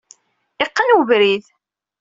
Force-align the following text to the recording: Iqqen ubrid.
Iqqen 0.63 0.95
ubrid. 0.99 1.43